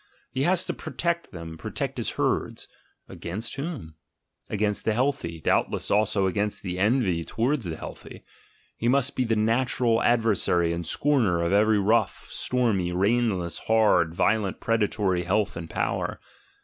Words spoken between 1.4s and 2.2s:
protect his